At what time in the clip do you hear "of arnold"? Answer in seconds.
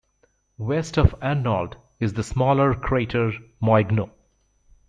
0.97-1.75